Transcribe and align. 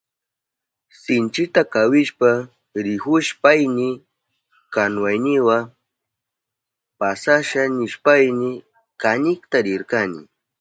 Sinchita 1.01 1.61
kawishpa 1.73 2.29
rihushpayni 2.85 3.89
kanuwayniwa 4.73 5.57
pasasha 6.99 7.61
nishpayni 7.75 8.49
kanikta 9.01 9.57
rirkani. 9.65 10.21